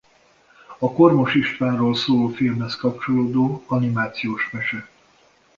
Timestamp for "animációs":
3.67-4.51